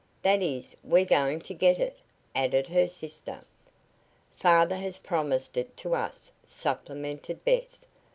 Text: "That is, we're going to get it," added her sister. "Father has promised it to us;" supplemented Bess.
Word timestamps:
"That 0.23 0.41
is, 0.41 0.75
we're 0.83 1.05
going 1.05 1.41
to 1.41 1.53
get 1.53 1.77
it," 1.77 1.99
added 2.33 2.69
her 2.69 2.87
sister. 2.87 3.45
"Father 4.31 4.77
has 4.77 4.97
promised 4.97 5.57
it 5.57 5.77
to 5.77 5.93
us;" 5.93 6.31
supplemented 6.47 7.45
Bess. 7.45 7.81